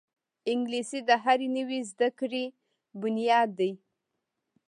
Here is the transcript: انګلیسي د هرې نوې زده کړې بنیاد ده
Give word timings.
انګلیسي 0.51 0.99
د 1.09 1.09
هرې 1.23 1.47
نوې 1.57 1.79
زده 1.91 2.09
کړې 2.19 2.45
بنیاد 3.01 3.49
ده 3.59 3.69